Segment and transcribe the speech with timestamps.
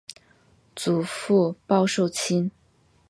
[0.75, 2.49] 祖父鲍受卿。